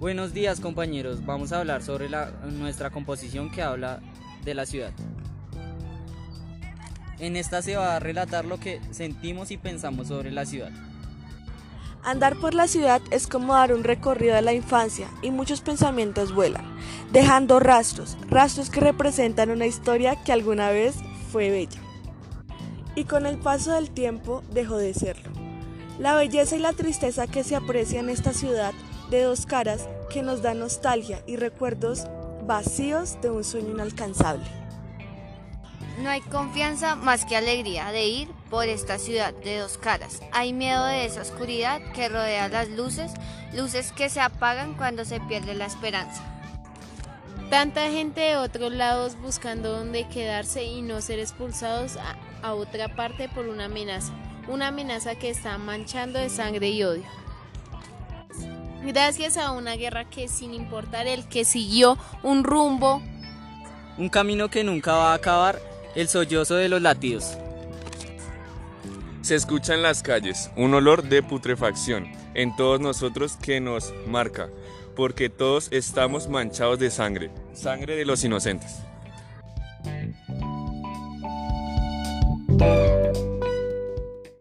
[0.00, 3.98] Buenos días compañeros, vamos a hablar sobre la, nuestra composición que habla
[4.44, 4.92] de la ciudad.
[7.18, 10.70] En esta se va a relatar lo que sentimos y pensamos sobre la ciudad.
[12.04, 16.32] Andar por la ciudad es como dar un recorrido a la infancia y muchos pensamientos
[16.32, 16.64] vuelan,
[17.10, 20.94] dejando rastros, rastros que representan una historia que alguna vez
[21.32, 21.80] fue bella.
[22.94, 25.32] Y con el paso del tiempo dejó de serlo.
[25.98, 28.72] La belleza y la tristeza que se aprecia en esta ciudad
[29.10, 32.06] de dos caras que nos da nostalgia y recuerdos
[32.46, 34.46] vacíos de un sueño inalcanzable.
[36.00, 40.20] No hay confianza más que alegría de ir por esta ciudad de dos caras.
[40.32, 43.12] Hay miedo de esa oscuridad que rodea las luces,
[43.52, 46.22] luces que se apagan cuando se pierde la esperanza.
[47.50, 52.16] Tanta gente de otros lados buscando dónde quedarse y no ser expulsados a,
[52.46, 54.12] a otra parte por una amenaza,
[54.46, 57.27] una amenaza que está manchando de sangre y odio.
[58.88, 63.02] Gracias a una guerra que sin importar el que siguió un rumbo,
[63.98, 65.60] Un camino que nunca va a acabar,
[65.94, 67.36] el sollozo de los latidos.
[69.20, 74.48] Se escucha en las calles un olor de putrefacción en todos nosotros que nos marca,
[74.96, 78.76] porque todos estamos manchados de sangre, sangre de los inocentes.